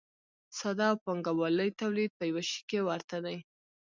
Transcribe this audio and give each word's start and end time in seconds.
ساده 0.57 0.85
او 0.91 0.97
پانګوالي 1.05 1.69
تولید 1.81 2.11
په 2.17 2.23
یوه 2.29 2.43
شي 2.49 2.61
کې 2.69 2.79
ورته 2.87 3.17
دي. 3.25 3.37